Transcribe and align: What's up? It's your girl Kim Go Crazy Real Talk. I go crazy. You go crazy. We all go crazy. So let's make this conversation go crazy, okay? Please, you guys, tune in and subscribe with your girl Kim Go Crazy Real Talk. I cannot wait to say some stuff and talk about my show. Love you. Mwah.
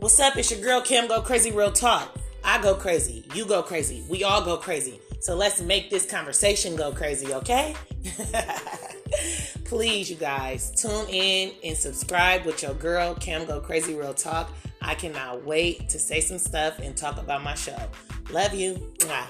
What's 0.00 0.20
up? 0.20 0.36
It's 0.36 0.52
your 0.52 0.60
girl 0.60 0.80
Kim 0.80 1.08
Go 1.08 1.20
Crazy 1.20 1.50
Real 1.50 1.72
Talk. 1.72 2.14
I 2.44 2.62
go 2.62 2.76
crazy. 2.76 3.24
You 3.34 3.44
go 3.44 3.64
crazy. 3.64 4.04
We 4.08 4.22
all 4.22 4.44
go 4.44 4.56
crazy. 4.56 5.00
So 5.18 5.34
let's 5.34 5.60
make 5.60 5.90
this 5.90 6.08
conversation 6.08 6.76
go 6.76 6.92
crazy, 6.92 7.34
okay? 7.34 7.74
Please, 9.64 10.08
you 10.08 10.14
guys, 10.14 10.70
tune 10.80 11.08
in 11.08 11.50
and 11.64 11.76
subscribe 11.76 12.46
with 12.46 12.62
your 12.62 12.74
girl 12.74 13.16
Kim 13.16 13.44
Go 13.44 13.60
Crazy 13.60 13.96
Real 13.96 14.14
Talk. 14.14 14.52
I 14.80 14.94
cannot 14.94 15.44
wait 15.44 15.88
to 15.88 15.98
say 15.98 16.20
some 16.20 16.38
stuff 16.38 16.78
and 16.78 16.96
talk 16.96 17.18
about 17.18 17.42
my 17.42 17.54
show. 17.54 17.76
Love 18.30 18.54
you. 18.54 18.74
Mwah. 18.98 19.26